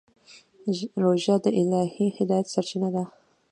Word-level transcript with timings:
روژه 1.03 1.35
د 1.43 1.45
الهي 1.61 2.07
هدایت 2.17 2.47
سرچینه 2.53 2.89
ده. 2.95 3.03